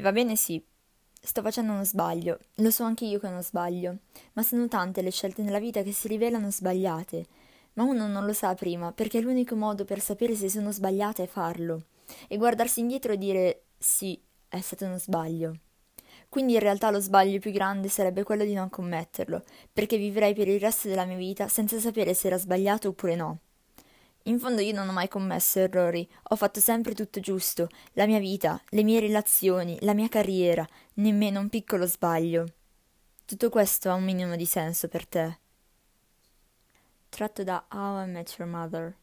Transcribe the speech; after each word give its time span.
E 0.00 0.02
va 0.02 0.12
bene 0.12 0.34
sì, 0.34 0.64
sto 1.20 1.42
facendo 1.42 1.72
uno 1.72 1.84
sbaglio, 1.84 2.38
lo 2.54 2.70
so 2.70 2.84
anche 2.84 3.04
io 3.04 3.18
che 3.18 3.26
è 3.26 3.30
uno 3.30 3.42
sbaglio, 3.42 3.98
ma 4.32 4.42
sono 4.42 4.66
tante 4.66 5.02
le 5.02 5.10
scelte 5.10 5.42
nella 5.42 5.58
vita 5.58 5.82
che 5.82 5.92
si 5.92 6.08
rivelano 6.08 6.50
sbagliate, 6.50 7.26
ma 7.74 7.82
uno 7.82 8.06
non 8.06 8.24
lo 8.24 8.32
sa 8.32 8.54
prima, 8.54 8.92
perché 8.92 9.20
l'unico 9.20 9.56
modo 9.56 9.84
per 9.84 10.00
sapere 10.00 10.34
se 10.34 10.48
sono 10.48 10.72
sbagliate 10.72 11.24
è 11.24 11.26
farlo, 11.26 11.82
e 12.28 12.38
guardarsi 12.38 12.80
indietro 12.80 13.12
e 13.12 13.18
dire 13.18 13.64
sì, 13.76 14.18
è 14.48 14.60
stato 14.62 14.86
uno 14.86 14.96
sbaglio. 14.96 15.58
Quindi 16.30 16.54
in 16.54 16.60
realtà 16.60 16.90
lo 16.90 16.98
sbaglio 16.98 17.38
più 17.38 17.50
grande 17.50 17.88
sarebbe 17.88 18.22
quello 18.22 18.44
di 18.44 18.54
non 18.54 18.70
commetterlo, 18.70 19.44
perché 19.70 19.98
vivrei 19.98 20.32
per 20.32 20.48
il 20.48 20.60
resto 20.60 20.88
della 20.88 21.04
mia 21.04 21.18
vita 21.18 21.46
senza 21.46 21.78
sapere 21.78 22.14
se 22.14 22.28
era 22.28 22.38
sbagliato 22.38 22.88
oppure 22.88 23.16
no. 23.16 23.38
In 24.24 24.38
fondo 24.38 24.60
io 24.60 24.74
non 24.74 24.88
ho 24.88 24.92
mai 24.92 25.08
commesso 25.08 25.60
errori, 25.60 26.08
ho 26.28 26.36
fatto 26.36 26.60
sempre 26.60 26.94
tutto 26.94 27.20
giusto, 27.20 27.68
la 27.92 28.06
mia 28.06 28.18
vita, 28.18 28.60
le 28.68 28.82
mie 28.82 29.00
relazioni, 29.00 29.78
la 29.80 29.94
mia 29.94 30.08
carriera, 30.08 30.66
nemmeno 30.94 31.40
un 31.40 31.48
piccolo 31.48 31.86
sbaglio. 31.86 32.46
Tutto 33.24 33.48
questo 33.48 33.90
ha 33.90 33.94
un 33.94 34.04
minimo 34.04 34.36
di 34.36 34.46
senso 34.46 34.88
per 34.88 35.06
te. 35.06 35.38
Tratto 37.08 37.42
da 37.42 37.64
How 37.72 38.04
I 38.04 38.08
Met 38.08 38.34
Your 38.38 38.50
Mother. 38.50 38.96